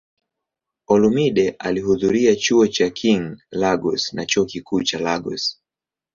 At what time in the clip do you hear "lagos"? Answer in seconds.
3.51-4.13, 4.99-5.61